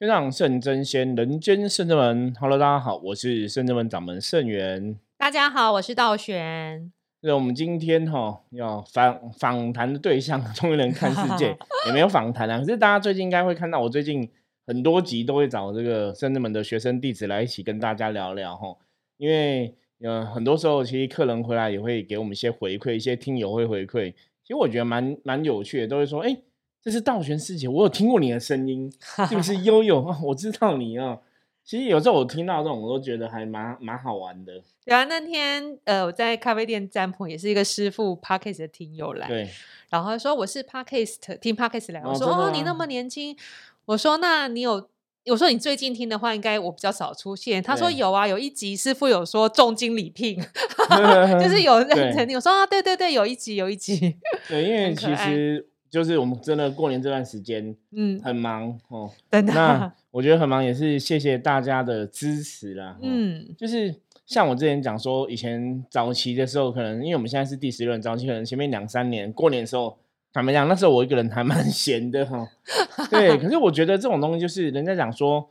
[0.00, 2.34] 天上圣真仙，人间圣真门。
[2.40, 4.98] Hello，大家好，我是圣真门掌门圣元。
[5.18, 6.90] 大家好，我是道玄。
[7.20, 11.54] 那我们今天哈要访访谈的对象，终于能看世界，
[11.86, 12.58] 也没有访谈啊。
[12.60, 14.26] 可是大家最近应该会看到，我最近
[14.66, 18.74] 很多集都会找这个圣真门的学生弟子来一起跟大家聊聊哈，
[19.18, 26.34] 因为呃很多时候其实客人回来也会给我们一些回馈，一些听友会回馈，其实我觉得蛮蛮有趣的，都会说哎。
[26.82, 28.92] 这是道玄师姐，我有听过你的声音，
[29.28, 30.18] 是不是悠悠啊？
[30.22, 31.18] 我知道你啊。
[31.62, 34.60] 其实有时候我听到这种，我都觉得还蛮蛮好玩的。
[34.84, 39.48] 对啊，那天呃，我在咖啡店占卜，也是一个师傅 Parkes 的听友来，对，
[39.90, 43.36] 然后他说我是 Parkes 听 Parkes 来，我说哦，你那么年轻，
[43.84, 44.88] 我说那你有，
[45.26, 47.62] 我说你最近听的话，应该我比较少出现。
[47.62, 50.42] 他说有啊，有一集师傅有说重金礼聘，
[51.40, 52.34] 就是有认真听。
[52.36, 54.16] 我说啊，对对对，有一集有一集，
[54.48, 55.68] 对，因为其实。
[55.90, 59.10] 就是我们真的过年这段时间，嗯，很忙哦。
[59.44, 62.96] 那我觉得很忙，也是谢谢大家的支持啦。
[63.02, 63.92] 嗯，就是
[64.24, 69.98] 像我之前讲说，以前早期的时候，可能因为我们现在是第十轮，早期可能前面两三年过年的时候，
[70.32, 72.48] 坦白讲，那时候我一个人还 蛮闲的哈。
[73.10, 75.48] 对，可是我觉得这种东西就是人家讲说，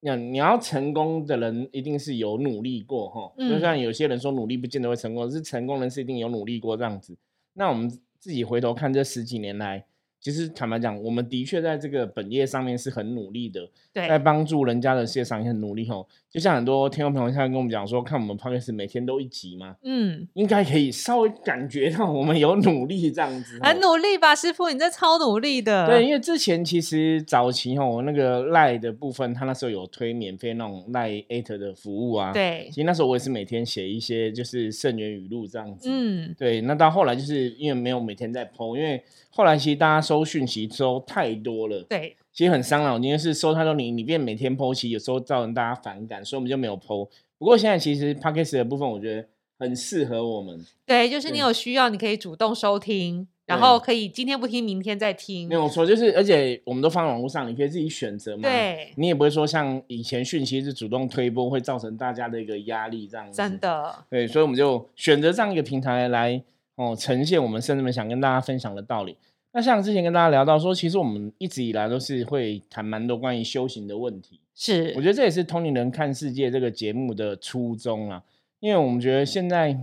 [0.00, 3.30] 那你要成功的人一定是有努力过哈。
[3.38, 7.14] 就像有些人说努力不见得会成功，是成功人是一定有努力过这样子。
[7.52, 7.92] 那我们。
[8.24, 9.84] 自己回头看这十几年来。
[10.18, 16.08] 其实坦白讲，我们的确在这个本业上面是很努力的，在帮助人家的事业上也很努力吼。
[16.34, 25.86] 就像很多听众朋友现在跟我们讲说，看我们 podcast 每天都一集嘛，嗯，应该可以稍微感觉到我们有努力这样子，很努力吧，师傅，你这超努力的。
[25.86, 36.60] 对，因为之前其实早期吼，那个赖的部分，他那时候有推免费那种赖 at 的服务啊，对，其实那时候我也是每天写一些就是圣元语录这样子，嗯，对。
[36.62, 43.18] 那到后来就是因为没有每天在 po，因为后来其实大家收讯息收太多了，对，其实很伤脑筋。
[43.18, 47.08] 是收太多，你你变每天剖析有时候造成大家反感，所以我们就没有剖。
[47.38, 49.26] 不过现在其实 p a c k a g e 的部分，我觉得
[49.58, 50.62] 很适合我们。
[50.84, 55.48] 对，就是你有需要，你可以主动收听，然后可以今天不听，明天再听。
[55.48, 58.42] 没有错，就是而且我们都放在网络上，你可以自己选择嘛。
[58.42, 63.36] 对，你也不会说像以前讯息是主动推播，会造成大家的一个压力这样子。
[63.36, 63.94] 真的。
[64.10, 66.42] 对，所以我们就选择这样一个平台来
[66.76, 69.16] 哦，呈现我们甚至们想跟大家分享的道理。
[69.56, 74.40] 那像之前跟大家聊到说，其实我们一直以来都是会谈蛮多关于修行的问题。
[74.52, 78.24] 是，我觉得这也是《通灵人看世界》这个节目的初衷啊。
[78.58, 79.78] 因为我们觉得现在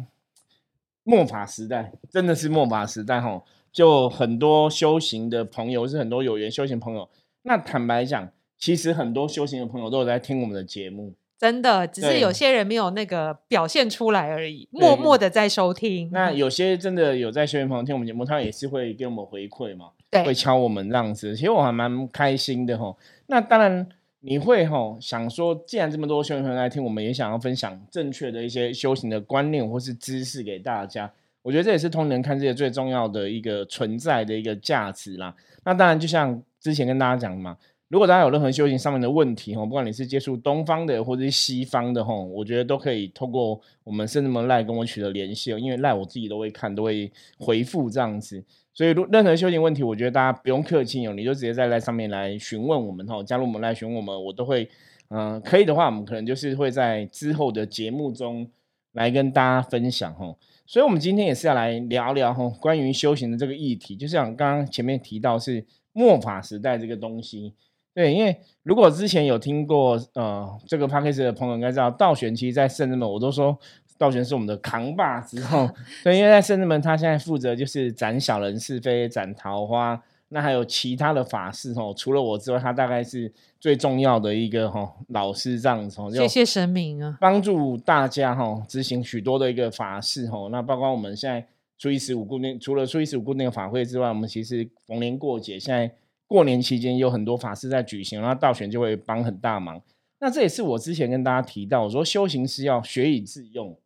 [1.04, 7.08] 末法时代真的是末法时代哈，就很多修行的朋友是很多有缘修行朋友。
[7.44, 11.14] 那坦白讲，其实很多修行的朋友都有在听我们的节目。
[11.42, 16.08] 真的，只是有些人没有那个表现出来而已，默默的在收听。
[16.14, 21.36] 那有些真的有在学员朋友听我们节目，他也是会给我们回馈嘛，对，会敲我们这样子。
[21.36, 22.96] 其实我还蛮开心的哈。
[23.26, 31.12] 那当然你会哈想说，既然这么多学员朋友来听，我们也想要分享正确的一些修行的观念或是知识给大家。
[31.42, 35.34] 我觉得这也是通人看世界最重要的一个存在的一个价值啦。
[35.64, 37.58] 那当然，就像之前跟大家讲嘛。
[37.92, 48.42] 如果大家有任何修行上面的问题哈，不管你是接触东方的或者是西方的哈，我觉得都可以透过我们圣智门赖跟我取得联系，因为赖我自己都会看，都会回复这样子。
[48.74, 54.70] 所以如，任何修行问题，我觉得大家不用客气哦，你就直接在赖上面来询问我们哈，加入我们来询问我们，我都会
[55.10, 58.50] 嗯，可以的话，我们可能就是会在之后的节目中
[58.94, 60.34] 来跟大家分享哈。
[60.66, 67.54] 所以，我们今天也是要来聊聊哈，关于修行的这个议题，就像刚刚前面提到是末法时代这个东西。
[67.94, 73.58] 对，因为如果之前有听过呃这个 p a c k a g e 的朋友应该知道，道玄其实，在圣人门我都说
[73.98, 75.70] 道玄是我们的扛把子哦。
[76.02, 81.94] 对，因为在圣人门他现在负责就是斩小人是非、斩桃花，那还有其他的法事哦。
[81.94, 83.30] 除了我之外，他大概是
[83.60, 86.00] 最重要的一个哈老师这样子。
[86.12, 90.48] 谢谢神明啊，帮助大家哈执行许多的一个法事哦。
[90.50, 91.46] 那包括我们现在
[91.78, 95.92] 初一十五固定，除了初一十五固定的法会之外，我们其实逢年过节现在。
[96.32, 99.82] 过年期间有很多法师在举行，然后道玄就会帮很大忙。
[100.22, 103.78] 那这也是我之前跟大家提到，我说修行是要学以致用，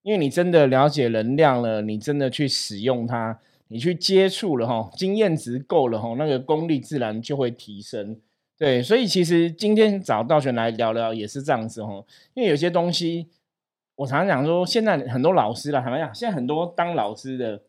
[0.00, 3.38] 因为你真的了解能量了，你真的去使用它，
[3.68, 8.18] 你去接触了哈，经验值够了哈，那个功力自然就会提升。
[8.56, 12.02] 对，所以其实今天找道玄来聊聊也是这样子哈，
[12.32, 13.26] 因为有些东西
[13.96, 17.60] 我常常讲说，现在很多老师了，坦白讲，现在很多当老师的。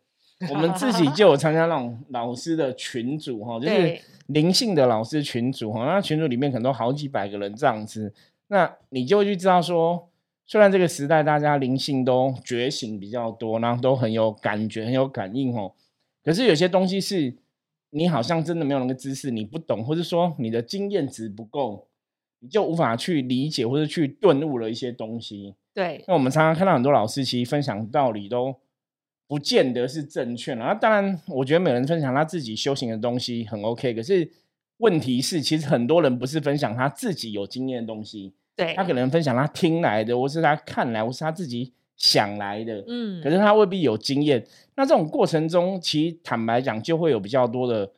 [0.50, 8.14] 我们自己就有参加那种老师的群组哈，就是灵性的老师群组哈，那群组里面可能都好几百个人这样子，
[8.48, 10.10] 那你就会去知道说，
[10.46, 15.74] 虽然这个时代大家灵性都觉醒比较多，然后都很有感觉、很有感应哦，
[16.24, 17.36] 可是有些东西是
[17.92, 21.88] 你好像真的没有那个知识，你不懂，或者说你的经验值不够，
[22.40, 25.56] 你就无法去理解或者去顿悟了一些东西。
[25.74, 28.56] 对，那我们常常看到很多老师其实分享道理都
[29.32, 30.58] 不见得是正确的。
[30.58, 34.30] 那当然，我觉得每人分享他自己修行的东西很 OK，可是
[34.80, 44.46] 问题是，其实很多人不是分享他自己有经验的东西，对他可能分享他听来的，或是他看来，或是他自己想来的，嗯可是他未必有经验。
[44.76, 47.90] 那这种过程中，其实坦白讲，就会有比较多的，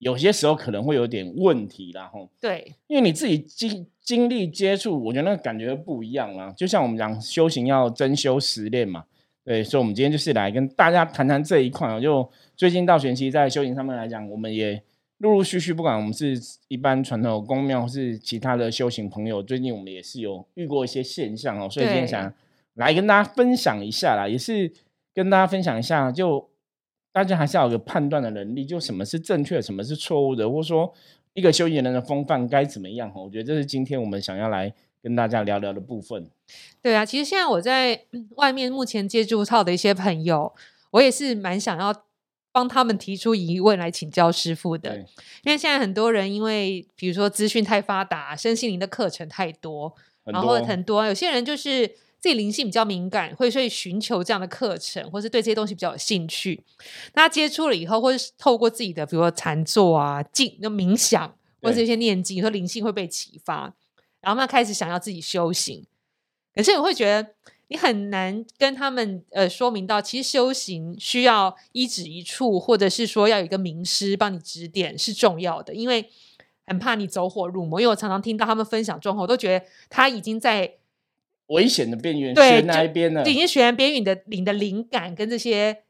[0.00, 2.28] 有些时候可能会有点问题啦，吼。
[2.40, 6.52] 对，因为你自己经经历接触，我觉得那个感觉不一样啦。
[6.56, 9.04] 就像我们讲修行要真修实练嘛，
[9.44, 12.00] 对，所以我们今天就是来跟大家谈谈这一块哦。
[12.00, 14.82] 就最近道玄期在修行上面来讲，我们也
[15.18, 16.38] 陆陆续续，不管我们是
[16.68, 21.68] 一般传统公庙，或是其他的修行朋友，最近我们也是有遇过一些现象哦。
[21.70, 22.32] 所以今天想
[22.74, 24.70] 来跟大家分享一下啦，也是
[25.14, 26.50] 跟大家分享一下，就
[27.10, 30.92] 大家还是要有个判断的能力，就什么是正确，什么是错误的，或者说
[31.32, 33.24] 一个修行人的风范该怎么样哦。
[33.24, 34.72] 我觉得这是今天我们想要来
[35.02, 36.30] 跟大家聊聊的部分。
[36.82, 40.52] 对啊，其实现在我在嗯 外面目前接触到的一些朋友，
[40.90, 41.94] 我也是蛮想要
[42.52, 44.96] 帮他们提出疑问来请教师傅的，
[45.44, 49.94] 因为现在很多人因为比如说资讯太发达，身心灵的课程太多，
[50.24, 51.86] 然后很多有些人就是
[52.18, 56.60] 自己灵性比较敏感，会所以寻求这样的课程，或是对这些东西比较有兴趣。
[57.14, 61.32] 那他接触了以后，或是透过自己的比如说禅坐啊、静、那冥想，
[61.62, 63.72] 或是对一些念经，有时候灵性会被启发，
[64.20, 65.86] 然后他开始想要自己修行。
[66.54, 67.34] 可是我会觉得
[67.68, 76.10] 你很难跟他们呃说明到，其实修行需要一指一处，或者是说要有一个名师帮你指点是重要的，因为
[76.66, 77.80] 很怕你走火入魔。
[77.80, 80.74] 因为我常常听到他们分享状况，我都觉得他已经在
[81.46, 83.30] 危险的边缘，对悬哪一边呢就？
[83.30, 85.84] 已经学完边缘的你的灵感跟这些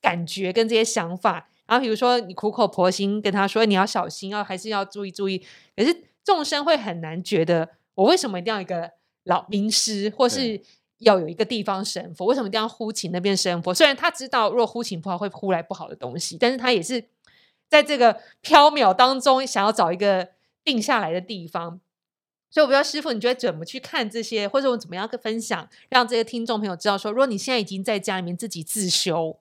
[0.00, 1.48] 感觉跟这些想法。
[1.66, 5.44] 然后比如说你苦口婆心跟他说你要小心，要还是要注意注意。
[5.76, 8.92] 可是众生会很难觉得，我为什么一定要一个
[9.24, 10.62] 老名师，或是
[10.98, 12.26] 要有一个地方神佛？
[12.26, 13.74] 为什么一定要呼请那边神佛？
[13.74, 17.04] 虽然他知道，如果呼请不好会呼来不好的东西，但是他也是
[17.68, 20.28] 在这个缥缈当中想要找一个
[20.62, 21.80] 定下来的地方。
[22.48, 29.38] 所以我不知道师傅，你觉得怎么去看这些，或者我怎么样跟分享，让这些听众朋友知道说，如果你现在已经在家里面自己自修，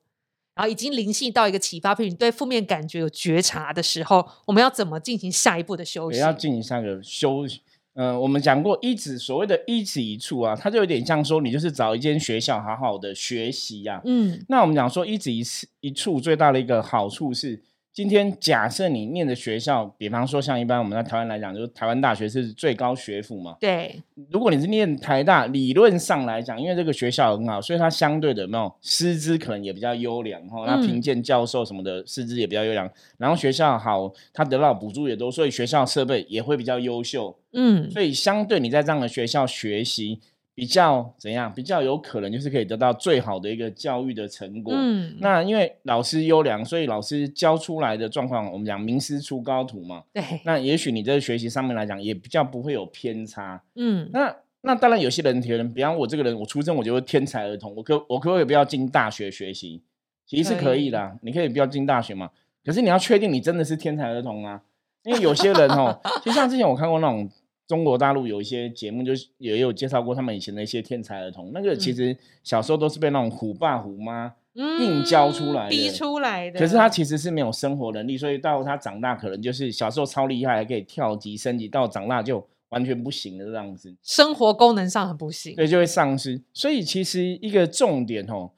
[0.56, 6.18] 然后已经灵性到一个启发，比如你对负面感觉有觉察的时候，我们要怎么进行下一步的修行？
[6.18, 7.46] 也要进行下一个修。
[7.96, 17.64] 呃，我们讲过一子所谓的一子一处啊，它就有点像说你就是找一间学校好好的学习呀、嗯，那我们讲说一子一次一处最大的一个好处是，
[17.96, 23.56] 今天假设你念的学校，比方说像一般我们在台湾来讲，就是台湾大学是最高学府嘛。
[23.58, 30.66] 对，如果你是念台大，理论上来讲，因为这个学校很好，所以它相对的有没有师资可能也比较优良哈。
[30.68, 37.34] 那嗯评鉴教授什么的师资也比较优良，然后学校好，它得到的补助也多，所以学校设备也会比较优秀。
[37.54, 40.20] 嗯，所以相对你在这样的学校学习，
[40.56, 41.54] 比较怎样？
[41.54, 44.74] 比较有可能就是可以得到最好的一个教育的成果。
[44.76, 50.04] 嗯，那因为老师优良，所以老师教出来的状况，我们讲名师出高徒嘛。
[50.14, 53.62] 对，那也许你在学习上面来讲，也比较不会有偏差。
[53.76, 59.84] 嗯，那那当然，有些人可能，比方我这个人，我出生我就是天才儿童，我可我可不可以不要进大学学习？
[60.26, 62.32] 其实是可以的啊，你可以不要进大学嘛。
[62.64, 64.60] 可是你要确定你真的是天才儿童啊，
[65.04, 67.30] 因为有些人哦， 就像之前我看过那种
[67.68, 76.60] 中国大陆有一些节目，就是也有介绍过他们以前的一些天才儿童，那个其嗯实小时候都是被那种虎爸虎妈嗯硬教出来的逼出来的。
[76.60, 85.56] 可是他其实是没有生活能力，所以到他长大可能就是小时候超厉害，还可以跳级升级，到长大就完全不行的这样子，生活功能上很不行。
[85.56, 86.42] 对，就会丧失。
[86.54, 88.52] 所以其实一个重点哦，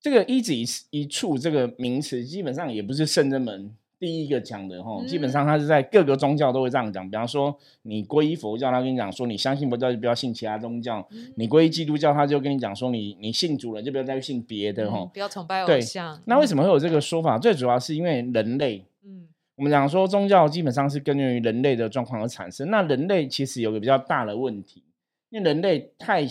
[0.00, 7.08] 这个一指一一处这个名词，基本上也不是圣人门第一个讲的哈，基本嗯上他是在各个宗教都会这样讲。
[7.08, 11.00] 比方说你皈依佛教，他跟你讲说你相信佛教就不要信其他宗教；
[11.36, 14.98] 你皈依基督教，他就跟你讲说你你信主了就不要再去信别的哈。
[14.98, 16.20] 嗯不要崇拜偶像。
[16.24, 16.44] 那为？
[16.44, 17.38] 什么会有这个说法？
[17.38, 18.84] 最主要是因为人类。
[19.04, 22.68] 嗯我们讲说宗教基本上是根源于人类的状况而产生。
[22.70, 24.82] 那人类其实有个比较大的问题，
[25.30, 26.26] 因为人类太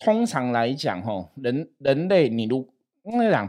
[0.00, 2.68] 通常来讲，吼人人类你如
[3.04, 3.48] 应该讲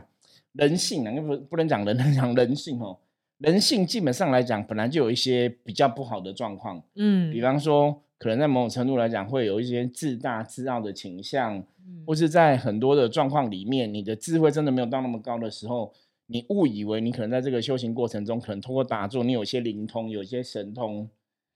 [0.54, 2.98] 人性啊，因为不不能讲人， 讲人性哦。
[3.46, 12.04] 人性基本上来讲，本来就有一些比较不好的状况，嗯，比方说，可能在某种程度来讲，会有一些自大自傲的倾向，嗯。
[12.08, 15.94] 或是在很多的状况里面，你的智慧真的没有到那么高的时候，
[16.25, 21.08] 你误以为你可能在这个修行过程中，可能通过打坐，你有一些灵通，有一些神通，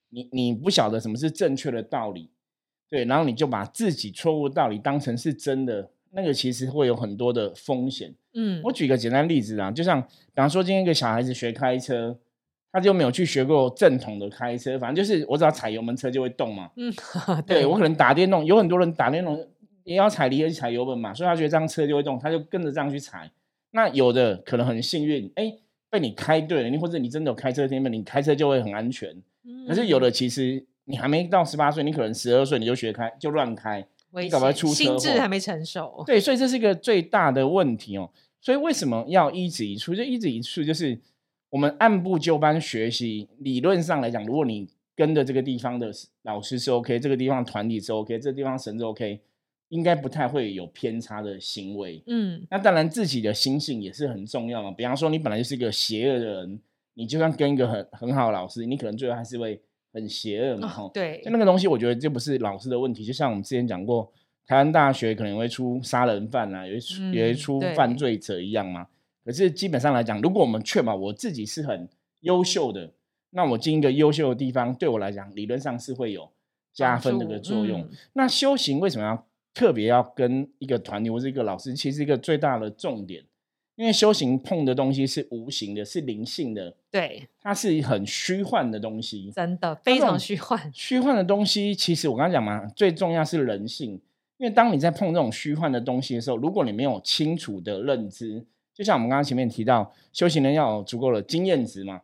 [0.10, 2.30] 你你不晓得什么是正确的道理，
[2.88, 8.14] 对，然后你就把自己错误道理当成是真的，那个其实会有很多的风险。
[8.42, 12.18] 嗯，我举个简单例子啊，就像比方说今天一个小孩子学开车，
[12.72, 16.70] 他就没有去学过正统的开车，反正就是我只要踩油门，车就会动嘛。
[16.78, 16.94] 嗯，
[17.46, 19.46] 对我可能打电动，有很多人打电动
[19.84, 23.30] 也要踩离合器、踩油门嘛，所以他觉得这样车就会动，他就跟着这样去踩。
[23.72, 25.54] 那有的可能很幸运，哎，
[25.90, 29.16] 被你开对了，你或者你真的有开车天分，你开车就会很安全。
[29.68, 36.04] 可是有的其实你还没到十八岁，你可能十二岁你就学开就乱开，你搞不好出车心智还没成熟。
[36.06, 38.10] 对，所以这是一个最大的问题哦。
[38.42, 39.94] 所以为什么要一指一出？
[39.94, 41.00] 就一指一出就是。
[41.52, 45.92] 我们按部就班学习，理论上来讲，如果你跟着这个地方的
[46.22, 49.20] 老师是 OK，这个地方团体是 OK，这个地方神是 OK，
[49.70, 52.04] 应该不太会有偏差的行为。
[52.06, 54.70] 嗯，那当然自己的心性也是很重要嘛。
[54.70, 56.60] 比方说，你本来就是一个邪恶的人，
[56.94, 59.60] 你就算跟一个很很好的老师，你可能最后还是会
[59.92, 60.72] 很邪恶嘛。
[60.94, 63.04] 对，就那个东西，我觉得这不是老师的问题。
[63.04, 64.14] 就像我们之前讲过，
[64.50, 68.88] 台湾大学可能会出杀人犯啊，有出也会出犯罪者一样嘛。
[69.24, 71.88] 可是基本上来讲，如果我们确保我自己是很
[72.22, 72.92] 优秀的，
[73.30, 76.28] 那我进一个优秀的地方，对我来讲，理论上是会有
[76.74, 77.88] 加分的个作用。
[78.14, 81.76] 那修行为什么要特别要跟一个团体或者一个老师？
[81.76, 83.24] 其实一个最大的重点，
[83.76, 90.72] 因为修行碰的东西是无形的，是灵性的，对，它是很虚幻的东西，真的非常虚幻。
[90.74, 94.02] 虚幻的东西，其实我刚刚讲嘛，最重要是人性。
[94.40, 102.02] 因为当你在碰这种虚幻的东西的时候，如果你没有清楚的认知，就像我们刚刚前面提到，修行人要有足够的经验值嘛。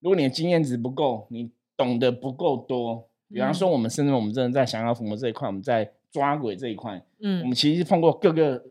[0.00, 8.62] 如果你的经验值不够，你懂得不够多，比方说我们甚至我们真的在降妖伏魔这一块，我们在抓鬼这一块，嗯，我们其实碰过各个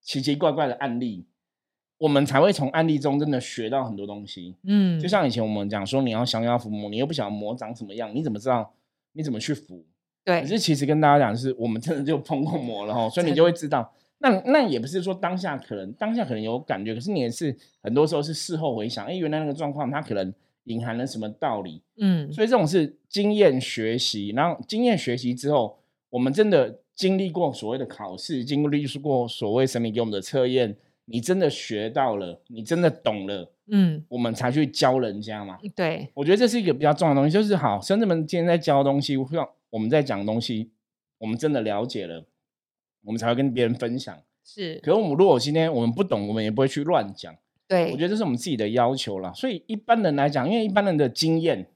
[0.00, 1.24] 奇奇怪怪的案例，
[1.98, 4.56] 我们才会从案例中真的学到很多东西。
[4.64, 8.74] 嗯，就像以前我们讲说，你要降妖伏魔，你又不晓得魔长什么样，你怎么知道？
[9.12, 9.84] 你怎么去伏？
[10.24, 13.92] 对，可是其实跟大家讲，是我们真的就碰过魔了哈，所以你就会知道。
[14.18, 20.32] 那那也不是说当下可能当下可能有感觉，可是你也是很多时候是事后回想，哎，原来那个状况它可能
[20.64, 25.76] 隐含了什么道理，嗯，所以这种是经验学习，然后经验学习之后，
[26.08, 30.76] 我们真的经历过所谓的考试，经历过所谓神明给我们的测验，
[31.06, 35.58] 你真的学到了，你真的懂了，嗯，我们才去教人家嘛。
[35.74, 40.70] 对，我觉得这是一个比较重要的东西，就是好，生子们今天在教东西，让我们在讲东西，
[41.18, 42.26] 我们真的了解了。
[43.04, 44.78] 我们才会跟别人分享，是。
[44.80, 47.34] 可是我们如果今天我们不懂，我们也不会去乱讲。
[47.66, 49.32] 对，我觉得这是我们自己的要求了。
[49.34, 51.68] 所以一般人来讲，因为一般人的经验，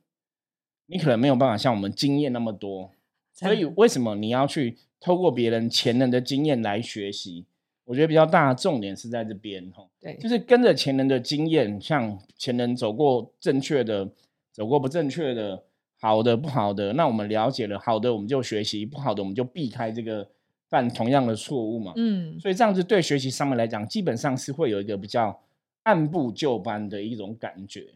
[0.86, 2.92] 你可能没有办法像我们经验那么多。
[3.34, 7.46] 所以为什么你要去透过别人前人的经验来学习？
[7.86, 9.88] 我觉得比较大的重点是在这边哈。
[10.00, 14.10] 对，就是跟着前人的经验，像前人走过正确的，
[14.52, 15.64] 走过不正确的，
[16.00, 20.28] 好的不好的，那我们了解了好的，我们就学习；不好的，我们就避开这个。
[20.68, 25.40] 犯同样的错误嘛，嗯，所以这样子对学习上面来讲，基本上是会有一个比较
[25.84, 27.86] 按部就班的一种感觉。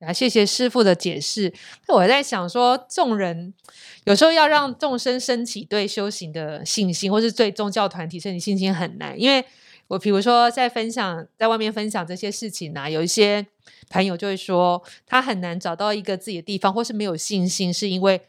[0.00, 1.54] 啊，谢谢师傅的解释。
[1.88, 3.54] 那我在想说，众人
[4.04, 9.42] 有时候要让众生升起对修行的信心，或是对宗教团体升起信心很难，因为
[9.88, 13.46] 我比如说在分享，在外面分享这些事情啊，有一些
[13.88, 18.20] 朋友就会说，他很难找到一个自己的地方，或是没有信心，是因为。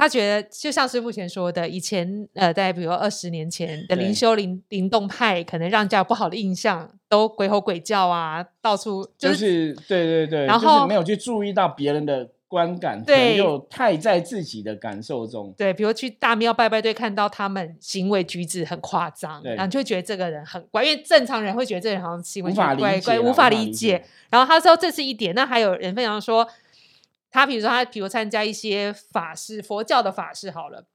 [0.00, 15.54] 他觉得就像师傅前说的，以前呃，在比如二十年前的灵修灵灵动派，可能让人家有不好的印象，都鬼吼鬼叫啊，到处就是对对对，然后没有去注意到别人的观感，对，又太在自己的感受中。
[15.56, 24.04] 对，比如去大庙拜拜，对，看到他们行为举止很夸张，然后就会觉得这个人很怪，因为正常人会觉得这人好像行为怪怪，无法理解。
[24.30, 26.48] 然后他说这是一点，那还有人分享说。
[27.30, 30.86] 他比如说，他比如参加一些法事，佛教的法事好了，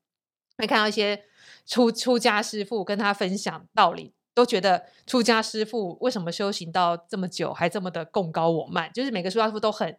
[0.58, 1.22] 会看到一些
[1.64, 9.96] 出出家师傅跟他分享道理，都觉得出家师傅为什么修行到这么久还这么的共高我慢，就是每个出家师傅都很。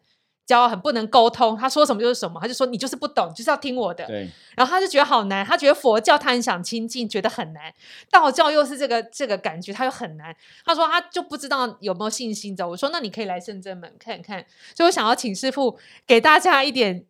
[0.47, 4.05] 教很不能沟通，他说什么就是什么，他就说你就是不懂，就是要听我的。
[4.07, 4.29] 对。
[4.57, 7.73] 然后他就觉得好难，他觉得佛教他很想亲近，觉得很难；
[8.11, 10.35] 道教又是这个这个感觉，他又很难。
[10.65, 12.69] 他说他就不知道有没有信心的。
[12.69, 14.45] 我说那你可以来圣真门看看。
[14.75, 17.05] 所以我想要请师傅给大家一点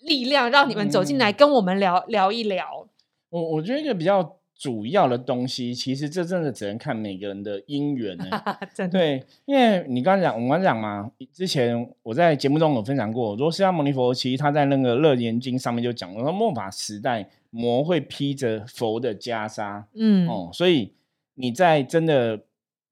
[0.00, 2.86] 力量，让你们走进来跟我们聊聊一聊。
[3.30, 4.36] 我我觉得一个比较。
[4.58, 8.24] 主要的东西，其实这真的只能看每个人的因缘呢。
[8.90, 20.94] 对，因为你刚刚讲，我刚讲嘛，之前我在节目中有分享过，说释迦牟尼佛其实他在那个《楞严经》上面就讲了，说末法时代魔会披着佛的袈裟，嗯哦，所以
[21.34, 22.40] 你在真的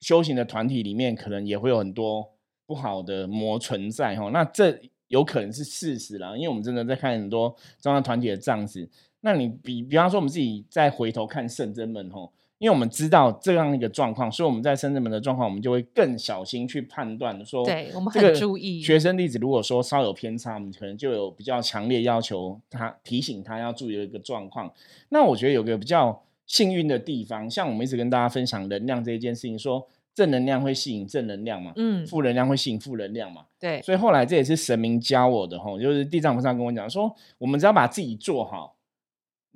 [0.01, 2.31] 修行的团体里面，可能也会有很多
[2.67, 4.29] 不好的魔存在哈。
[4.31, 4.79] 那这
[5.09, 8.87] 有可能是事实啦，因为我们真的在看很多中央团体的样子。
[9.25, 24.71] 那你比比方说，我们自己再回头看圣真门吼，因为我们知道这样一个状况，所以我们在圣真门的状况，我们就会更小心去判断说，对我们很注意学生例子，如果说稍有偏差，我们可能就有比较强烈要求他提醒他要注意的一个状况。
[25.09, 33.81] 那我觉得有个比较幸运的地方，像我们一直跟大家分享能量这一件事情，说正能量会吸引正能量嘛，嗯，负能量会吸引负能量嘛，对。
[33.81, 38.74] 所以后来这也是神明教我的吼，就是地藏菩萨跟我讲说，我们只要把自己做好。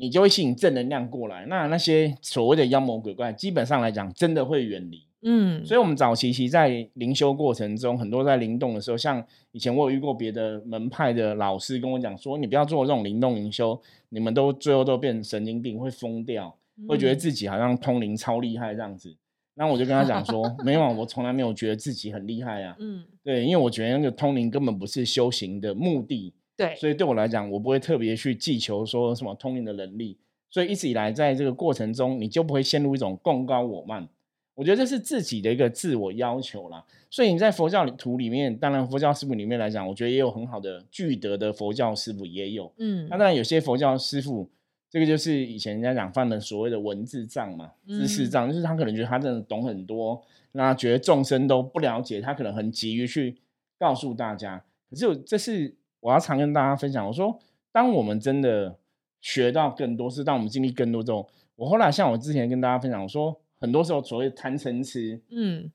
[0.01, 5.03] 你就会吸引正能量过来，那那些所谓的妖魔鬼怪，基本上来讲，真的会远离。
[5.23, 19.17] 嗯，所以，我们早期其实在灵修过程中，很多在灵动的时候，像以前我有遇过别的门派的老师跟我讲说，你不要做这种灵动灵修，你们都最后都变成神经病，会疯掉，会觉得自己好像通灵超厉害这样子。
[19.57, 22.77] 那我就跟他讲说，没有，我从来没有觉得自己很厉害啊。
[22.79, 26.33] 嗯，对，因为我觉得那个通灵根本不是修行的目的。
[26.59, 30.19] 对，所以对我来讲，我不会特别去祈求说什么通灵的能力。
[30.51, 34.09] 所以一直以来，在这个过程中，你就不会陷入一种共高我慢。
[34.55, 36.85] 我觉得这是自己的一个自我要求啦。
[37.09, 42.73] 所以你在佛教图里面，当然佛教师傅里面来讲，我觉得也有很好的具德的佛教师傅也有。
[42.79, 44.51] 嗯，那当然有些佛教师傅，
[44.91, 53.37] 这个就是以前人家讲犯了所谓的文字障嘛，知识障，就是他可能觉得他真的懂很多，那觉得众生都不了解，他可能很急于去
[53.79, 54.65] 告诉大家。
[54.91, 55.77] 可是这是。
[56.09, 57.39] 我要常跟大家分享，我说，
[57.71, 58.79] 当我们真的
[59.21, 65.71] 学到更多，是当我们经历更多之后，我后来像我之前跟大家分享，我说，很多时候所谓贪嗔痴，嗯，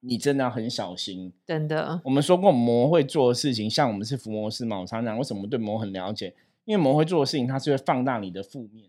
[0.00, 2.00] 你真的要很小心，真的。
[2.02, 8.86] 我们说过魔会做的事情，像我们是伏魔师嘛，我常常为什么对魔很了解，因为魔会做的事情，它是会放大你的负面，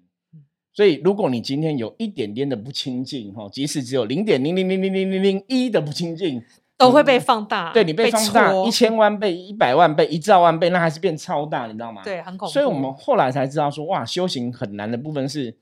[0.74, 6.42] 所以如果你今天有一点点的不亲近，哈，即使只有零点零零零零零零零一的不亲近。
[6.78, 12.04] 都会被放大，对你被放大一千万倍、一百万倍、一兆万倍，那还是变超大，你知道吗？
[12.04, 12.54] 对，很恐怖。
[12.54, 15.58] 所以我们后来才知道说，哇，修行很难的部分是，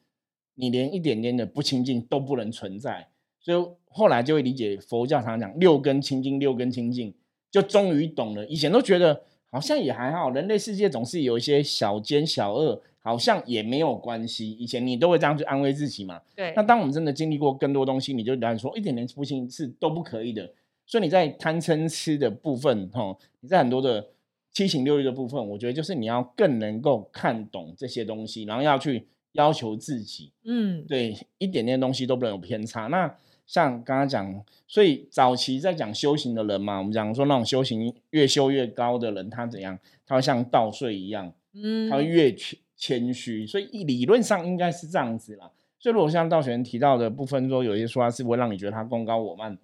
[0.56, 3.08] 你连一点点的不清净都不能存在。
[3.40, 7.14] 所以后来就会理解佛教常常讲六根清净，六根清净，
[7.50, 8.46] 就终于懂了。
[8.48, 14.52] 以前都觉得好像也还好，人类世界总是有一些小奸小恶，好像也没有关系。
[14.52, 16.20] 以前你都会这样去安慰自己嘛？
[16.36, 16.52] 对。
[16.58, 20.52] 那当我们真的经历过更多东西，你就了解说，一点点不清是都不可以的。
[20.86, 24.08] 所以你在贪嗔痴的部分，哈，你在很多的
[24.52, 32.88] 七情六欲的部分，我觉得就是你要更能够看懂这些东西，然后要去要求自己，嗯，对，一点点东西都不能有偏差。
[32.88, 33.14] 那
[33.46, 39.78] 像刚刚讲，所以早期在讲修行的人嘛，我们讲说那种修行越修越高的人，他怎样？
[40.06, 43.46] 他会像稻穗一样，嗯，他会越谦谦虚。
[43.46, 45.52] 所以理论上应该是这样子啦。
[45.80, 49.58] 所以如果像道玄提到的部分，说有些说话是不会让你觉得他功高我慢。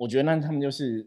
[0.00, 1.06] 我觉得那他们就是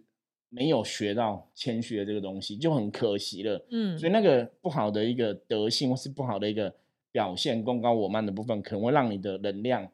[0.49, 3.65] 没有学到谦虚的这个东西，就很可惜了。
[3.71, 6.71] 嗯，所以那个不好的一个德性，或是不好的一个
[7.11, 9.89] 表现，功高我慢的部分，可能会让你的能量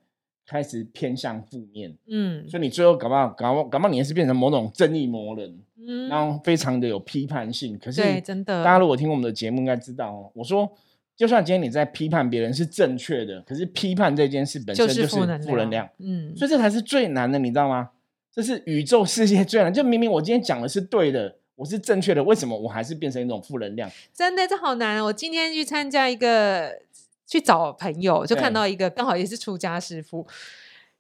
[0.45, 1.95] 开始偏向负面。
[2.07, 5.57] 嗯，所以你最后搞不好，搞不搞不好你也是变成某种正义魔人。
[5.77, 7.79] 嗯，然后非常的有批判性。
[7.79, 10.29] 可是，真的，大家如果听我们的节目，应该知道哦。
[10.35, 10.69] 我说，
[11.15, 15.89] 就算今天你在批判别人是正确的，可是批判这件事本身就是负能量。
[15.99, 17.91] 嗯，所以这才是最难的，你知道吗？
[18.41, 23.91] 这是宇宙世界最难， 就明明我今天讲的是对的，我是正确的，为什么我还是变成一种负能量？
[24.13, 25.03] 真的，这好难。
[25.03, 26.79] 我今天去参加一个，
[27.27, 30.25] 去找朋友，就看到一个刚好也是出家师傅。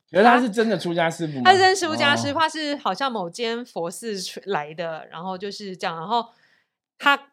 [0.09, 6.25] 原来他是真的出家师傅，他是真出家师傅，他是好像某间佛寺来的，然后就是这样，然后
[6.97, 7.31] 他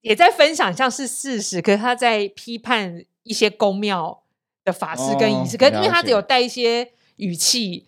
[0.00, 4.24] 也在分享像是事实，可是他在批判一些宫庙
[4.64, 7.86] 的法师跟仪式，可是因为他只有带一些语气。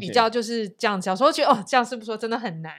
[0.00, 2.74] 比较就是这样讲，所以我觉得哦，这样是不是说真的很难？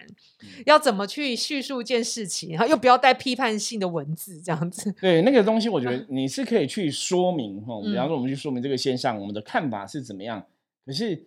[0.65, 4.91] 要怎么去叙述一件事情，然后又不要带批判性的文字，这样子。
[4.99, 10.45] 对，那个东西我觉得 你是可以去说明哈，比方说我们去说明这个现象，我们的看法是怎么样。
[10.85, 11.25] 可是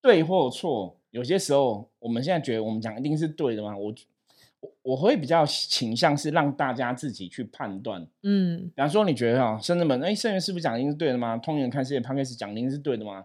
[0.00, 3.76] 对或错，有些时候我们现在觉得我们讲一定是对的吗？
[3.76, 3.94] 我
[4.60, 8.06] 我我会比较倾向是让大家自己去判断。
[8.22, 11.36] 嗯，比方说你觉得啊，圣人们，哎，圣人是不是讲一定是对的吗？
[11.38, 13.24] 通人看世界，潘开始讲一定是对的吗？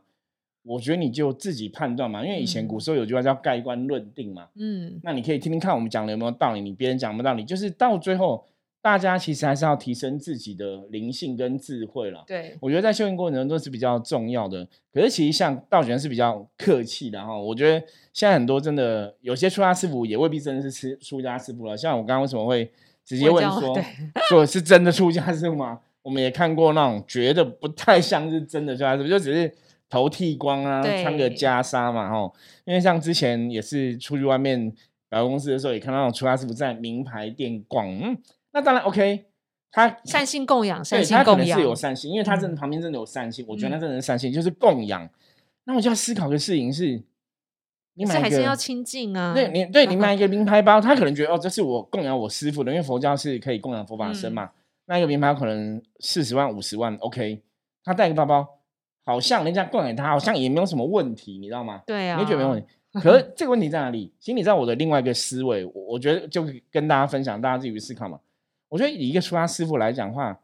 [0.65, 4.47] 我觉得你就自己判断嘛，因为以前古时候有句话叫盖棺论定嘛。
[4.56, 8.43] 嗯，那你可以听听看我们讲的有没有道理，你别人讲没道理，就是到最后
[8.82, 12.23] 大家其实还是要提升自己的灵性跟智慧了。
[12.25, 14.67] 对，我觉得在修行过程中都是比较重要的。
[14.91, 21.78] 可是其实像道玄是比较客气的哈，我觉得现在很多真的有些出家师傅也未必真的是出出家师傅了。
[21.78, 22.71] 像我刚刚为什么会
[23.06, 23.78] 直接问说，
[24.30, 25.82] 说是真的出家师傅吗？
[26.01, 29.54] 我们也看过那种觉得不太像是真的出家师傅，就只是。
[29.89, 32.34] 头剃光啊，穿个袈裟嘛，吼，
[32.65, 34.74] 因为像之前也是出去外面
[35.10, 38.17] 百货公司的时候，也看到出家师傅在名牌店逛，嗯，
[38.52, 39.26] 那当然 OK，
[39.71, 45.08] 他善心供养，善心供养，是有善心，因为他真的旁边真的有善心，我觉得那真的是善心，就是供养。
[45.65, 47.02] 那我就要思考的事情是，
[47.95, 49.34] 你买还是要亲近啊。
[49.34, 54.52] 对你，对你买一个名牌包，他可能觉得哦，这是我供养我师傅的，因为佛教是可以供养佛法僧嘛。
[54.88, 57.41] 那一个名牌可能四十万、五十万，OK。
[57.84, 58.55] 他带个包包，
[59.06, 61.82] 好像人家灌给他，好像也没有什么问题，你知道吗？
[61.86, 62.68] 对啊，你觉得没问题？
[63.00, 64.12] 可是 这个问题在哪里？
[64.20, 68.20] 其实你知道我的另外一个思维，我我觉得就跟大家分享，大家自己去思考嘛。
[68.68, 70.39] 我觉得以一个出家师傅来讲话，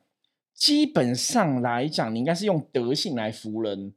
[0.54, 3.94] 基本上来讲，你应该是用德性来服人，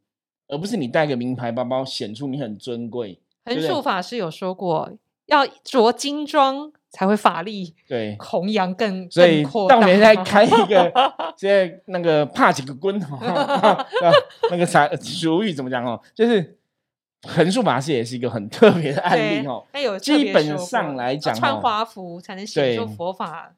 [0.48, 3.18] 而不是你带个名牌包包显出你很尊贵。
[3.44, 4.90] 横竖法师有说过，
[5.26, 10.92] 要着金装才会法力对弘扬更所以到年在开一个，
[11.36, 12.98] 现在那个怕几个棍
[14.50, 16.00] 那个啥俗语怎么讲哦？
[16.14, 16.58] 就是。
[17.26, 19.64] 横竖马戏也是一个很特别的案例哦。
[19.98, 23.50] 基本上来讲，穿华服才能显出佛法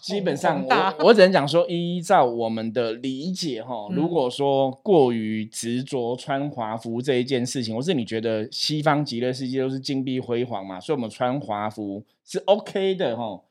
[0.00, 0.64] 基本上，
[0.98, 13.42] 我我只能讲说，依照我们的理解哈，如果说过于执着穿华服这一件事情，或是你觉得西方极乐世界都是金碧辉煌嘛，所以我们穿华服是 OK 的哈。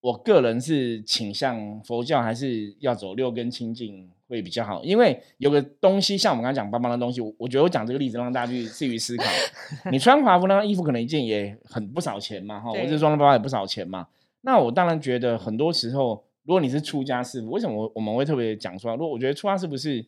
[0.00, 4.10] 我个人是倾向佛教，还是要走六根清净。
[4.28, 9.24] 会比较好，因为有个东西，像我们刚刚讲邦邦的东西，我我觉得我讲这个例子，让大家去自于思考。
[9.92, 14.06] 你穿华服那衣服可能一件也很不少钱嘛，哈，我这装的包包也不少钱嘛。
[14.42, 18.94] 那我当然觉得很多时候，如果你是出家师傅，为什么我我们会特别讲出来？
[18.94, 20.04] 如果我觉得出家是不是，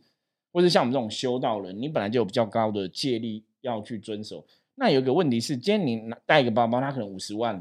[0.53, 4.45] 或者像我们这种修道人，你本来就有比较高的戒律要去遵守。
[4.75, 7.59] 那有一个问题是，今天你带一个包包，它可能五十万，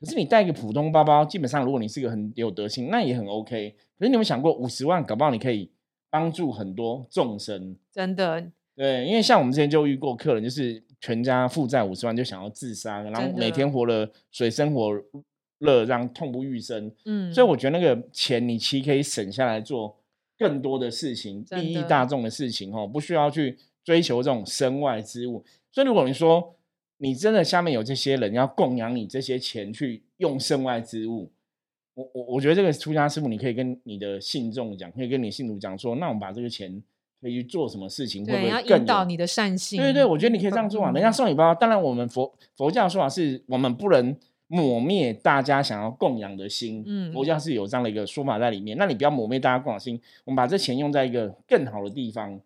[0.00, 3.76] 可是你带一个普通包包，基本上如果你是一个很有德性，那也很 OK。
[3.98, 5.70] 可是你有没有想过，五十万搞不好你可以。
[6.08, 8.42] 帮助很多众生，真的
[8.74, 14.92] 对，因为像我们之前就遇过客人，就是全家负债五十万就想要自杀，然后每天活了水深火
[15.58, 16.90] 热，让痛不欲生。
[17.04, 19.96] 嗯，所以我觉得那个钱你其实可以省下来做
[20.38, 25.44] 更多的事情，利益大众的事情哦，不需要去追求这种身外之物。
[25.72, 26.56] 所以如果你说
[26.98, 31.30] 你真的下面有这些人要供养你这些钱去用身外之物。
[31.94, 36.82] 我我我觉得这个出家师傅，你可以跟你的信众讲，可以跟你信徒讲说，那我们把这个钱
[37.22, 39.80] 可以去做什么事情，会不会更引导你的善心？
[39.80, 40.92] 对对，我觉得你可以这样做啊。
[40.92, 44.14] 人家送你包，当然我们佛佛教说法是我们不能
[44.48, 48.76] 抹灭大家想要供养的心，嗯，佛教是有这样的一个说法在里面。
[48.78, 52.40] 那你不要抹灭大家供养心，我们把这钱用在一个更好的地方，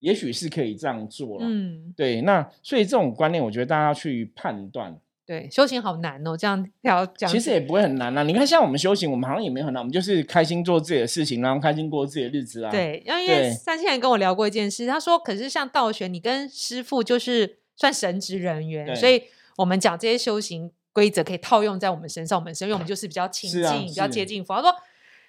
[0.00, 1.46] 也许是可以这样做了。
[1.46, 4.98] 嗯，对，那所以这种观念，我觉得大家要去判断。
[5.24, 7.30] 对，修行好难哦，这样要讲。
[7.30, 8.22] 其实也不会很难啊。
[8.22, 12.70] 你看，像我们修行，我们好像也没有很难，我们就是开心做自己的事情，然后开心过自己的日子啊。
[12.70, 19.24] 对，因为三千人跟我聊过一件事，他说，可是像道玄，你跟师傅就是算神职人员，所以
[19.58, 24.56] 我们讲这些修行规则可以套用在我们身上，我们身因为我们就是比较亲近，比较接近佛。
[24.56, 24.74] 他说，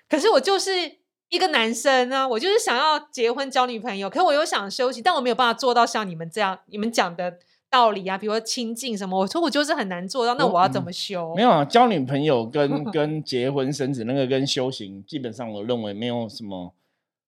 [0.10, 0.72] 可是我就是
[1.30, 7.38] 一个男生啊，我就是想要结婚交女朋友，可我又想休息，但我没有办法做到像你们这样，你们讲的。
[7.72, 11.36] 道理啊，比如说亲近什么，我说我就是很难做到，那我要怎么修？
[11.36, 16.74] 没有啊，交女朋友跟 跟结婚生子那个跟修行，基本上我认为没有什么，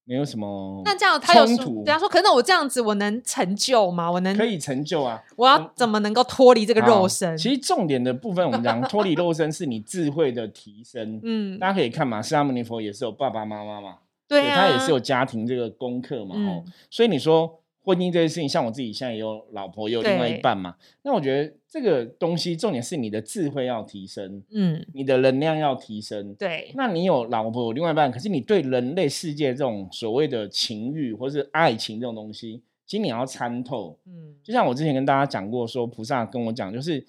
[0.06, 0.82] 没有什么。
[0.86, 1.86] 那这样他有冲突？
[1.86, 4.12] 说，可是我这样子，我能成就吗？
[4.12, 5.22] 我能可以成就啊？
[5.36, 7.38] 我要怎么能够脱离这个肉身？
[7.38, 11.20] 其实重点的部分，我们讲脱离肉身是你智慧的提升。
[11.24, 17.58] 嗯，大家可以看嘛，释迦牟尼佛也是有爸爸妈妈嘛，对他也是有家庭这个功课嘛，哦，所以你说。
[17.84, 20.76] 婚姻这件事情，像我自己现在也有老婆，也有另外一半嘛。
[21.02, 26.36] 那我觉得这个东西重点是你的智慧要提升，嗯，你的能量要提升。
[26.36, 33.98] 对，那你有老婆，有另外一半，可是你对人类世界这种所谓的情欲或是爱情这种东西，其实你要参透。
[34.06, 37.06] 嗯，就像我之前跟大家讲过，说菩萨跟我讲，就是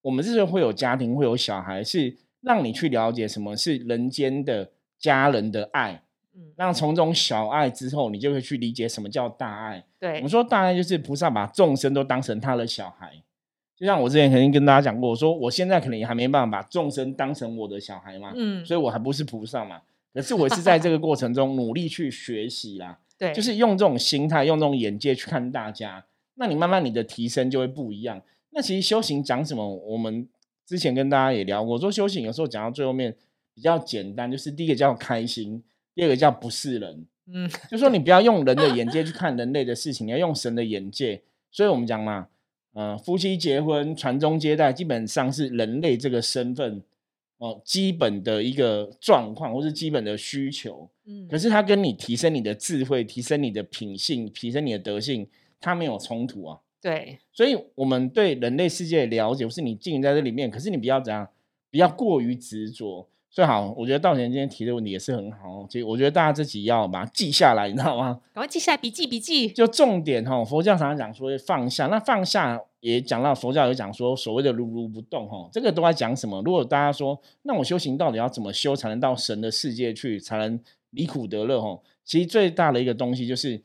[0.00, 6.02] 我们之所以会有家庭，会有小孩，是让你去了解什么是人间的家人的爱。
[6.56, 9.84] 那从这种小爱之后，你就会去理解什么叫大爱。
[9.98, 13.22] 对，我们说大爱就是菩萨把众生都当成他的小孩。
[13.76, 19.82] 就像我之前曾经跟大家讲过，我说我现在可能也还没办法把众生当成我的小孩嘛，嗯，所以我还不是菩萨嘛。
[20.14, 26.04] 可是我是 在这个过程中努力去学习啦，对，就是用这种心态，用这种眼界去看大家。
[26.36, 28.22] 那你慢慢你的提升就会不一样。
[28.50, 29.74] 那其实修行讲什么？
[29.74, 30.26] 我们
[30.66, 33.14] 之前跟大家也聊过，说修行有时候讲到最后面
[33.54, 35.62] 比较简单，就是第一个叫开心。
[35.94, 41.22] 第二个叫不是人，嗯，就说你不要用人的眼界去看人类的事情，你要用神的眼界。
[41.50, 42.28] 所以我们讲嘛，
[42.76, 46.82] 呃，夫妻结婚、传宗接代，基本上是人类这个身份
[47.38, 50.86] 哦，基本的一个状况或是基本的需求。
[51.06, 55.26] 嗯，可是它跟你提升你的智慧、提升你的品性、提升你的德性，
[55.58, 56.60] 它没有冲突啊。
[56.82, 61.26] 对，所以我们对人类世界的了解，不是你浸在这里面，可是你不要怎样，
[61.70, 63.08] 不要过于执着。
[63.28, 65.66] 所以好，我觉得道贤今天提的问题也是很好。
[65.68, 68.18] 其实我觉得大家自己要把它记下来，你知道吗？
[68.32, 69.48] 赶快记下来，笔记笔记。
[69.48, 76.40] 就重点哈，佛教常常讲说放下，那放下也讲到佛教有讲说所谓的如如不动哈，这个都在讲什么？
[76.46, 80.58] 如果大家说，那我修行到底要怎么修才能到神的世界去，才能
[80.90, 81.78] 离苦得乐哈？
[82.06, 83.60] 其实最大的一个东西就是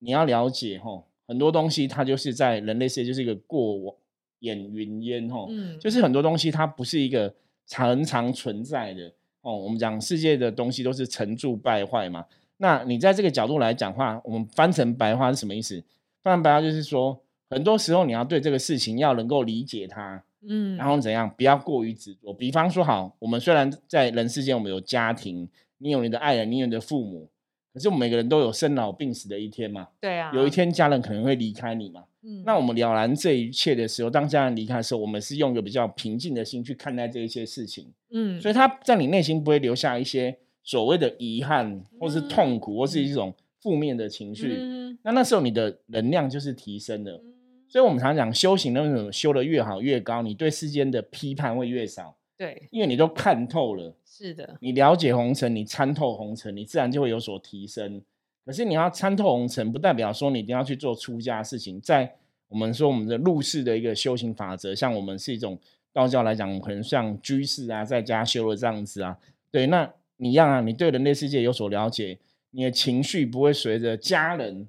[0.00, 3.94] 你要了解哈，很多东西它就是在人类世界就是一个过往
[4.40, 7.34] 眼云烟哈，嗯，就是很多东西它不是一个。
[7.66, 12.24] 常常存在的哦，我们讲世界的东西都是成住败坏嘛。
[12.58, 15.82] 那你在这个角度来讲话，我们翻成白话是什么意思？
[16.22, 22.32] 翻成白话就是说，很多时候你要对这个事情要能够理解它，嗯，然后怎样，不要过于执着。
[22.32, 25.48] 比方说，好，我们虽然在人世间，我们有家庭，
[25.78, 27.28] 你有你的爱人，你有你的父母，
[27.74, 29.88] 可是我们每个人都有生老病死的一天嘛。
[30.00, 32.04] 对啊，有一天家人可能会离开你嘛。
[32.22, 37.92] 嗯那我们了然这一切的时候，当家人离开的时候，我们是用一个比较平静的心去看待这一些事情。
[38.12, 44.56] 嗯，所以他在你内心不会留下一些所谓的遗憾，或是痛苦，或是一种负面的情绪。
[45.02, 47.20] 那那时候你的能量就是提升了。
[47.68, 52.16] 所以我们常讲修行，那种修的越好越高，你对世间的批判会越少。
[52.36, 53.94] 对，因为你都看透了。
[54.04, 58.02] 是的，你了解红尘，你参透红尘，你自然就会有所提升。
[58.44, 61.80] 可是你要参透红尘，不代表说你一定要去做出家的事情。
[61.80, 62.16] 在
[62.48, 65.58] 我们说我们的入世的一个修行法则，像我们是一种
[65.92, 69.16] 道教来讲，可能像居士啊，在家修的这样子啊。
[69.50, 72.18] 对，那你一样啊，你对人类世界有所了解，
[72.50, 74.68] 你的情绪不会随着家人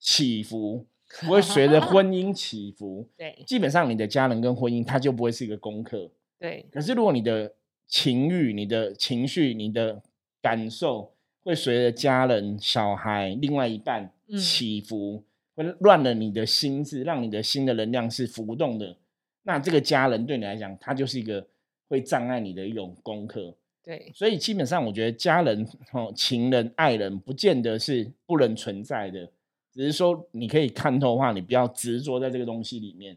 [0.00, 0.84] 起伏，
[1.20, 3.08] 不会随着婚 姻起伏。
[3.16, 6.10] 对，基本上你的家人跟婚姻，它就不会是一个功课。
[6.38, 6.66] 对。
[6.72, 7.54] 可是如果你的
[7.86, 10.02] 情欲、你的情绪、你的
[10.40, 15.22] 感受，会随着家人、小孩、另外一半起伏，
[15.54, 18.96] 会乱了你的心智，让你的心的能量是浮动的。
[19.42, 21.46] 那这个家人对你来讲，他就是一个
[21.88, 23.54] 会障碍你的一种功课。
[23.82, 29.30] 对，所以基本上我觉得家人、哦情人、爱人，不见得是不能存在的，
[29.70, 33.14] 只是说你可以看透的话，你不要执着在这个东西里面。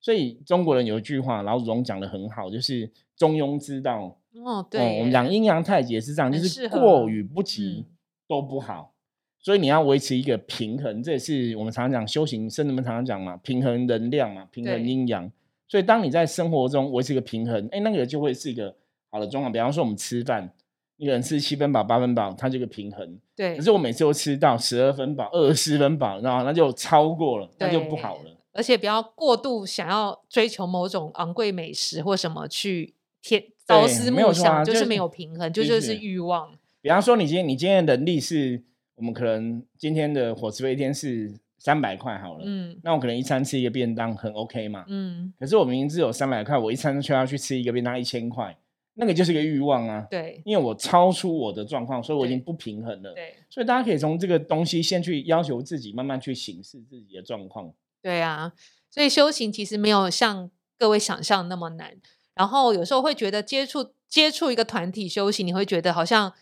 [0.00, 4.16] 所以中国人有一句话，老祖宗讲的很好，就是中庸之道。
[4.44, 7.84] 哦，对，我们讲阴阳太极也是这样，就是过与不及
[8.28, 8.92] 都不好，
[9.40, 15.30] 所以你要维持一个平衡，这也是我们常常讲修行，圣人们常常讲嘛，平衡能量嘛，平衡阴阳。
[15.66, 18.74] 所以当你在生活中维持一个平衡，哎，那个就会是一个
[19.10, 19.52] 好的状况。
[19.52, 20.52] 比方说我们吃饭，
[20.96, 23.18] 一个人吃七分饱、八分饱，它这个平衡。
[23.34, 23.56] 对。
[23.56, 28.36] 可是我每次都吃到十二分饱、二十四分饱，然后那就超过了，那就不好了。
[28.60, 33.42] 而且不要过度想要追求某种昂贵美食或什么去天。
[33.66, 36.52] 朝思暮想就是没有平衡，就就是欲望。
[36.82, 38.60] 比方说，你今天你今天的能力是，
[38.96, 45.32] 我们可能今天的伙食费一天是三百块好了，嗯，那我可能一餐吃一个便当很 OK 嘛，嗯。
[45.38, 48.58] 可是我明明只有三百块，我一餐却要去吃一个便当一千块，
[48.94, 50.04] 那个就是个欲望啊。
[50.10, 53.14] 对，因为我超出我的状况，所以我已经不平衡了。
[53.14, 57.72] 对，所以大家可以从这个东西先去要求自己，慢慢去审视自己的状况。
[58.02, 58.52] 对啊，
[58.90, 61.92] 所以修行其实没有像各位想象那么难。
[62.34, 66.32] 然后有时候会觉得接触接触一个团体修行，你会觉得好像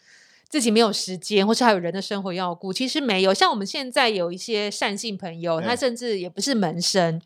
[0.48, 2.72] 自己没有时间，或是还有人的生活要顾。
[2.72, 7.20] 其实没有，像我们现在有一些善性朋友，他甚至也不是门生，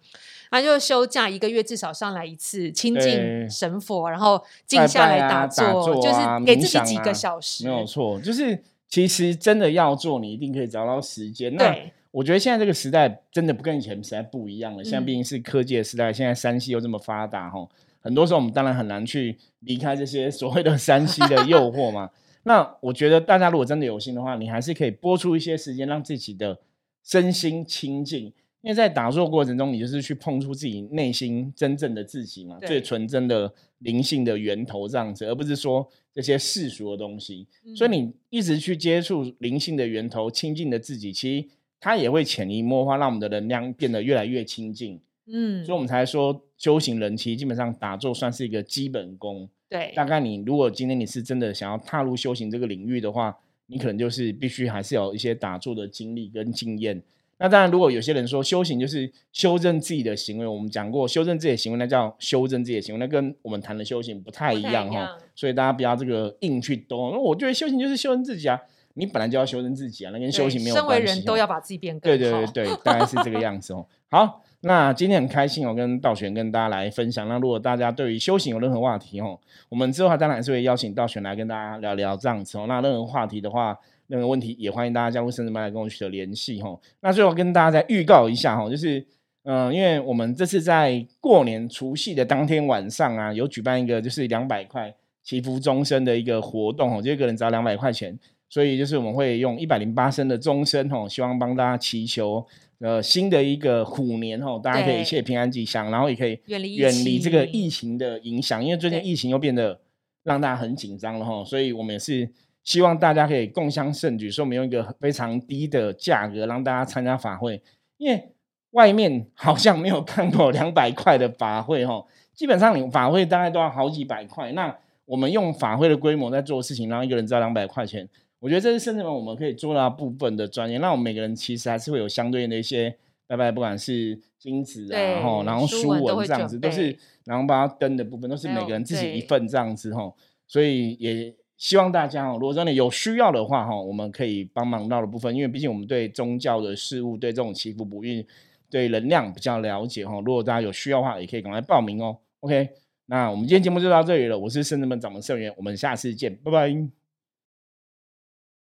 [0.51, 7.65] 他就休假一个月至少上来一次，亲近神佛，然后静下来打坐，就是给自己几个小时。
[7.65, 11.55] 没有错，就是其实真的要做，你一定可以找到时间。
[11.57, 11.77] 那
[12.13, 14.85] 我觉得现在这个时代真的不跟以前时代不一样了。
[14.85, 17.69] 现在毕竟是科技的时代，现在山西又这么发达，哈。
[18.01, 22.11] 很多时候，我们当然很难去离开这些所谓的山西的诱惑嘛。
[22.45, 26.61] 那我觉得大家如果真的有心的话，你还是可以播出一些时间，让自己的
[27.03, 28.33] 身心清净。
[28.61, 37.49] 因为在打坐过程中，你就是去碰触自己内心真正的自己嘛，最纯真的灵性的源头这样子，而不是说这些世俗的东西。
[37.77, 41.49] 所以你一直去接触灵性的源头、清净的自己，其实
[41.83, 45.01] 它也会潜移默化，让我们的能量变得越来越清净。
[45.27, 49.49] 嗯，所以我们才说修行人其实基本上打坐算是一个基本功。
[49.69, 57.03] 对，大概你如果今天你是真的想要踏入修行这个领域的话，你可能就是必须还是有一些打坐的经历跟经验。
[57.39, 65.19] 那当然，如果有些人说修行就是修正自己的行为，我们讲过修正自己的行为，那叫修正自己的行为，那跟我们谈的修行不太一样哈。
[65.35, 67.11] 所以大家不要这个硬去兜。
[67.11, 68.61] 那我觉得修行就是修正自己啊，
[68.95, 71.07] 你本来就要修正自己啊，那跟修行没有关系。
[71.07, 72.19] 身为人都要把自己变更好。
[72.19, 73.87] 对对对对，大概是这个样子哦。
[74.11, 74.43] 好。
[74.65, 77.29] 那今天很开心，哦跟道玄跟大家来分享。
[77.29, 79.37] 那如果大家对于修行有任何话题哦，
[79.69, 82.67] 我们之后当然还是会邀请道玄来跟大家聊聊这样子哦。
[82.69, 83.77] 那任何话题的话，
[84.07, 86.81] 任何问题也欢迎大家加入圣人班来跟我取得联系吼。
[87.01, 89.05] 那最后跟大家再预告一下哈，就是
[89.43, 98.17] 嗯，因为我们这次在过年除夕的当天晚上啊，有举办一个就是两百块祈福终身的一个活动哦，就一个人只要两百块钱，
[98.53, 102.47] 所以就是我们会用一百零八声的钟声哦，希望帮大家祈求
[102.81, 109.81] 呃新的一个虎年哦，大家可以一切平安吉祥，然后也可以远离远离这个疫情的影响，因为最近疫情又变得
[110.23, 112.29] 让大家很紧张了哈，所以我们也是
[112.63, 117.63] 希望大家可以共襄盛举，所以我们用一个非常低的价格让大家参加法会，
[117.97, 118.29] 因为。
[118.73, 124.51] 外面好像没有看过两百块的法会哈，基本上你法会大概都要好几百块。
[124.53, 128.09] 那我们用法会的规模在做事情，让一个人只要两百块钱，
[128.43, 130.79] 我觉得这是甚至们我们可以做到部分的专业。
[130.79, 132.93] 那我们每个人其实还是会有相对应的一些
[133.29, 140.13] 拜拜，不管是金子啊，然后然后书文这样子，都是然后帮他登的部分，都是每个人自己一份这样子哈。
[140.49, 148.27] 所以也希望大家哦，如果真的有需要的话哈，我们可以帮忙到的部分，因为毕竟我们对宗教的事物，对这种祈福不运。
[148.69, 152.17] 对能量比较了解哈，如果大家有需要的话，也可以赶快报名哦。
[152.41, 152.71] OK，
[153.05, 157.02] 那我们今天节目就到这里了，我是圣智门掌门圣元，我们下次见，拜拜。